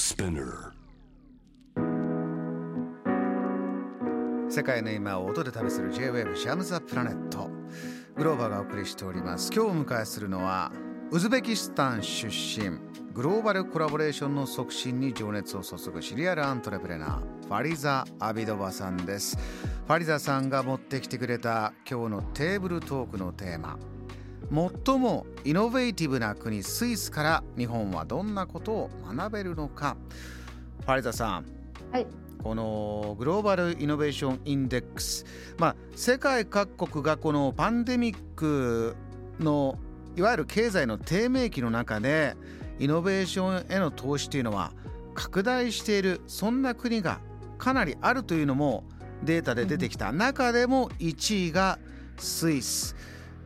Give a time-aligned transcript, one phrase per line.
[0.00, 0.72] Spinner
[4.48, 7.50] 世界の今を音で旅する J-WAVE シャムザプラネット
[8.16, 9.52] グローバーがお送りしております。
[9.54, 10.72] 今日お迎えするのは
[11.10, 12.78] ウズベキスタン出身
[13.12, 19.36] グローバルコラボレーションの促進に情熱を注ぐシリアルアントレプレナーファリザ・アビドバさんです。
[19.86, 23.78] ファリザさんが持ってきてくれた今日のテーブルトークのテーマ
[24.52, 29.96] 最もイノベーティブな国スイスから日本はどんなことを学べるのか。
[30.80, 31.44] ファリザさん。
[31.92, 32.06] はい。
[32.42, 35.26] このグローバルイノベーションインデックス、
[35.58, 38.96] まあ、世界各国がこのパンデミック
[39.38, 39.78] の
[40.16, 42.36] いわゆる経済の低迷期の中で
[42.78, 44.72] イノベーションへの投資というのは
[45.14, 47.20] 拡大しているそんな国が
[47.58, 48.84] かなりあるというのも
[49.22, 51.78] データで出てきた中でも1位が
[52.16, 52.96] スイス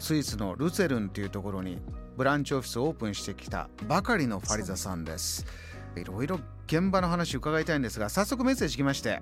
[0.00, 1.78] スイスのルツェルンというところに
[2.16, 5.46] ブランチオフィスをオープンしてきたばかりのファリザさんです。
[5.94, 9.20] いろいろ現場の話伺いたいんですが早速メッセージ来まして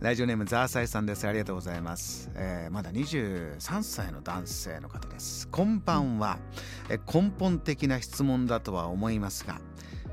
[0.00, 1.26] ラジオネームザーサイさんです。
[1.26, 6.38] ありがとうございます、えーまだ23歳の男性の方ですこんばんは、
[6.88, 9.60] え根本的な質問だとは思いますが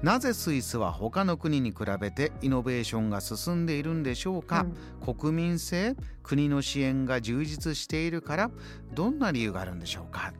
[0.03, 4.65] なぜスイスは他の国に比べてイノベーションが進んでいるんでしょうか、
[5.03, 8.51] 国民性国の支援が充実しているから
[8.93, 10.33] どんな理由があるんでしょうか？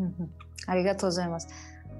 [0.00, 0.30] うんうん。
[0.66, 1.48] ありがとうございます。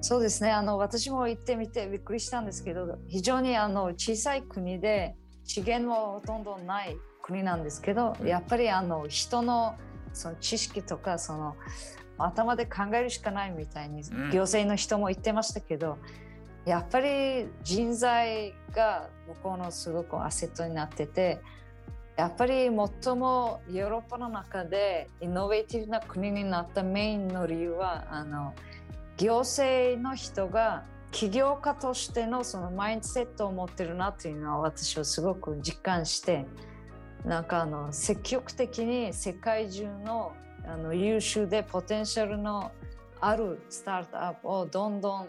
[0.00, 0.50] そうですね。
[0.50, 9.76] あの私も行ってみてびっくりしたんですけど、非常にあの小さい国で資源もほとんどない国なんですけど、やっぱりあの人の
[10.12, 11.56] その知識とかその
[12.18, 14.30] 頭で考えるしかないみたいにうん。
[14.30, 15.98] 行政の人も言ってましたけど、
[16.64, 21.40] やっぱり人材が向こうのすごくアセットになってて。
[22.16, 28.54] やっぱり最もヨーロッパの中でイノベーティブな国になったメインの理由はあの
[29.16, 36.46] 行政の人が起業家としてのそのマインドセットを持ってるなというのは私はすごく実感して
[37.24, 40.32] なんかあの積極的に世界中の
[40.66, 42.72] あの優秀でポテンシャルの
[43.20, 45.28] あるスタートアップをどんどん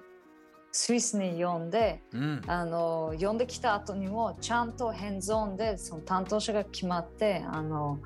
[0.78, 2.41] スイスに呼んでうん。
[2.47, 7.97] あの呼んできた後にもちゃんとヘンズオンでその担当者が決まってあの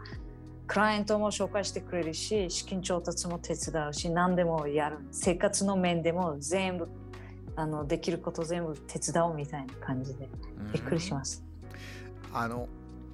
[0.68, 5.00] クライアントも紹介してくれるし資金調達も手伝うし何でもやる。
[5.10, 6.88] 生活の面でも全部
[7.56, 10.30] あのできること全部手伝おうみたいな感じで
[10.72, 11.44] びっくりします。
[12.32, 12.70] あの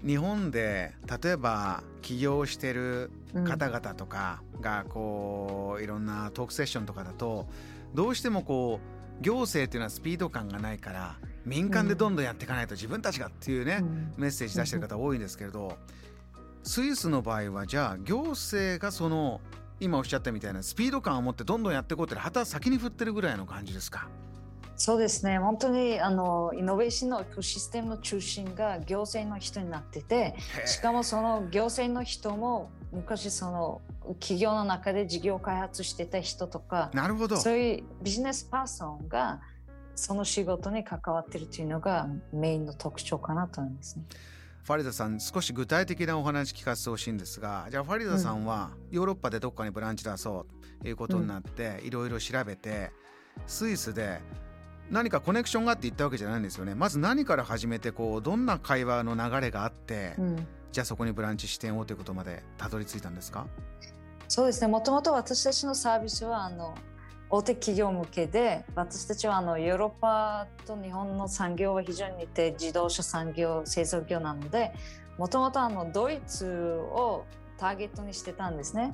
[0.06, 0.92] 日本で
[1.24, 3.46] 例えば起業してるうん。
[3.46, 7.48] 方々とかがこういろんなトークセッションとかだと
[7.94, 11.16] どうしてもこう行政っていうのはスピード感がないから
[11.46, 15.78] 民間でどんどんやっていかないと自分たちがっていうね、うんメッセージ出してる方多いんですけれど
[16.64, 19.40] スイスの場合はじゃあ行政がその
[19.80, 24.08] 今おっしゃったみたいなスピード感を持ってどんどんやっていこうって旗先に振ってるぐらいの感じですか？
[24.78, 33.82] そうですね本当にあのイノベーションのエコシステムの中心が行政の人になっててしかもその行政の人も昔その
[34.20, 37.38] 企業の中で事業開発してた人とかなるほど。
[37.38, 39.42] そういうビジネスパーソンが
[39.96, 44.06] その仕事に関わってるというのがメインの特徴かなと思いますね。
[44.64, 50.48] ファリダさん少し具体的なお話聞かせてほしいんですがじゃあファリダさんはヨーロッパでどっかにブランチ出そ
[50.80, 52.92] うということになっていろいろ調べて
[53.46, 54.22] スイスで
[54.90, 56.76] 何かコネクションがあって行ったわけじゃないんですよね。
[56.76, 60.48] まず何から始めてこうどんな会話の流れがあって、うん。
[60.72, 63.48] じゃあそこにブランチ視点をということまでたどり着いたんですか？
[64.28, 64.68] そうですね。
[64.68, 66.76] もともと私たちのサービスはあの
[67.30, 74.74] 大手企業向けで私たちはあのヨーロッパと日本の産業は非常に似て自動車産業製造業なので
[75.18, 77.26] もともとあのドイツを
[77.58, 78.94] ターゲットにしてたんですね。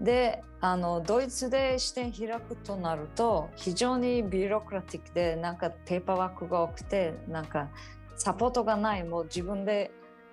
[0.00, 7.68] であのドイツで支店開くとなると非常にビュロクラティックでなんかペーパーワークが多くてなんか
[8.16, 9.90] サポートがないもう自分で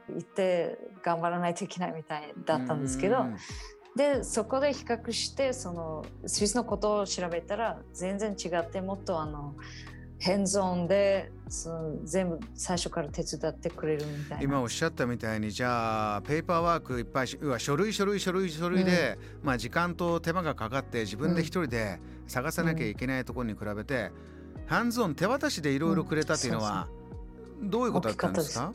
[0.10, 3.38] 行って頑張らないといけないみたいだったんですけどうん。
[3.96, 9.56] でそこで比較してそのスイスのことを調べたら全然違ってもっとあの
[10.20, 14.44] ヘンズオンでその全部最初から手伝ってくれるみたいな。
[14.44, 24.12] 今おっしゃったみたいにじゃあペーパーワークいっぱいし要は書類書類書類書類で、まあ時間と手間がかかって自分で一人で探さなきゃいけないところに比べて、
[24.66, 26.88] ハンズオン手渡しでいろいろくれたっていうのは、
[27.62, 28.74] どういうことだったんですか？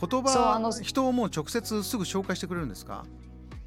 [0.00, 3.06] 言葉人をもう直接すぐ紹介してくれるんですか？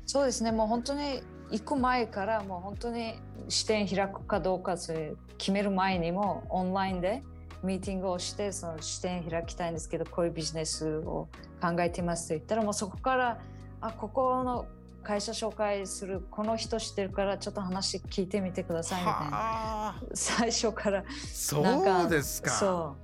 [0.05, 0.51] そうですね。
[0.51, 3.15] もう本当に行く前からもう本当に
[3.49, 7.23] 支店開くかどうかそれ決める前にもオンラインで
[7.63, 11.27] ミーティングをしてその支店開きたいんですけどこういうビジネスを
[11.61, 13.39] 考えていますと言ったらもうそこから
[13.81, 14.67] あここの
[15.03, 19.15] 会社紹介するこの人知ってるからちょっと話聞いてみてくださいみたいな。
[19.15, 19.95] はあ。
[20.13, 21.05] 最初から。
[21.31, 22.49] そなんかうですか。
[22.49, 22.97] そ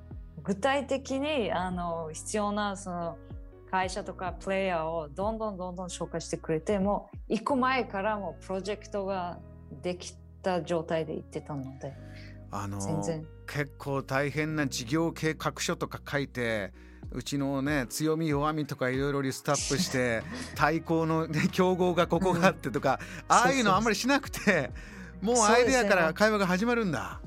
[0.43, 3.17] 具体的にあの必要なその
[3.73, 9.39] 会社とかプレイヤーをどんどんどんどん紹介してくれてもう行く前からもうプロジェクトが
[9.81, 11.91] できた状態で行ってたので
[12.51, 13.25] あの全然。
[13.47, 16.71] 結構大変な事業計画書とか書いて
[17.11, 20.21] うちのね強み弱みとかいろいろリストアップして
[20.53, 24.69] 対抗の、ね、競合がここがあってとか、 ああいうのあんまりしなくて
[25.19, 27.19] もうアイデアから会話が始まるんだ。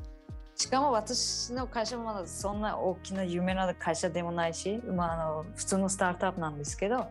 [0.57, 7.11] しかも私の会社もまだそんな大きな有名な会社でもないし、まあ、あの普通のスタートアップなんですけど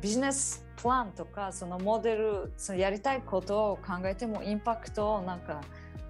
[0.00, 5.60] ビジネスプランとかそのモデルそのやりたいことを考えてもインパクトをなんか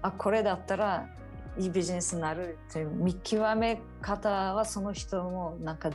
[0.01, 1.07] あこれだったら
[1.59, 5.91] いいビジネスになるという見極め方はその人もなんか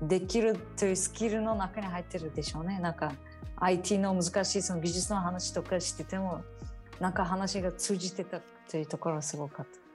[0.00, 2.78] できるというスキルの中に入ってるでしょうね。
[2.78, 3.12] なんか
[3.56, 6.42] IT の難しいその技術の話とかしてても
[6.98, 8.40] なんか話が通じてた
[8.70, 9.87] というところはすごかった。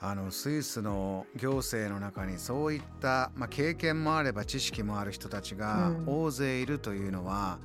[0.00, 7.58] あのスイスの行政の中にそういった、まあ、経験もあれば知識もある人たちが大勢いるというのは、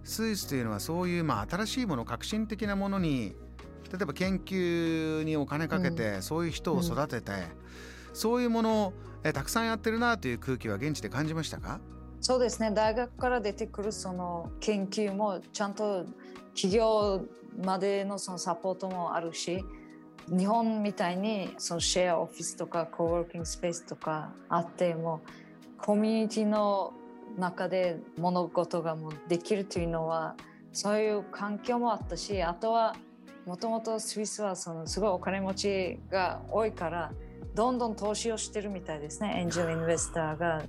[0.00, 3.34] うん、スイスというのはそういう、まあ、新しいもの革新的なものに
[3.92, 7.38] 例えば研究にお金かけて、そういう人を育てて、うん、
[8.14, 8.92] そういうものを
[9.22, 11.78] えたくさんやってるなという空気は現地で感じましたか？
[12.20, 12.70] そうですね。
[12.70, 16.06] 大学から出てくるその研究もちゃんと
[16.54, 17.26] 企業
[17.62, 19.62] までのそのサポートもあるし
[20.28, 25.22] 日本みたいにそのシェアオフィスとかコーワーキングスペースとかあっても
[25.78, 26.92] コミュニティの
[27.36, 30.36] 中で物事がもうできるというのは
[30.72, 32.94] そういう環境もあったしあとは
[33.46, 37.12] もともとスイスはそのすごいお金持ちが多いから
[37.54, 39.40] どんどん投資をしてるみたいですね。
[39.40, 40.62] エンジェルインベスターが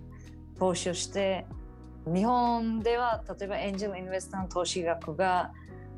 [0.59, 1.45] 投資をして
[2.05, 5.51] 日本では例えばエンジェルインベスターの投資額が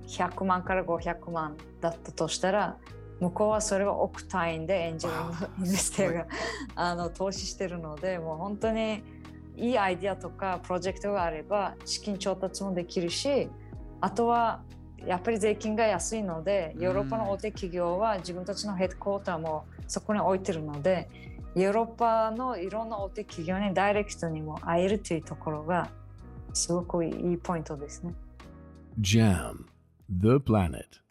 [0.07, 2.77] 100万から500万だったとしたら
[3.19, 6.27] 向こうはそれは億単位でエンジェルインベスターが
[6.75, 9.03] あの投資してるのでもう本当に
[9.57, 13.49] いいアイディアとかプロジェクトがあれば資金調達もできるし
[14.01, 14.61] あとは
[15.05, 21.09] やっぱり税金が安いのでヨーロッパの大手企業は自分たちのヘッドクォーターもそこに置いてるので
[21.55, 25.89] ヨーロッパのいろんな大手企業にダイレクトにも会えるというところが
[26.53, 28.13] すごくいいポイントですね。
[28.99, 29.65] JAM
[30.09, 31.04] The Planet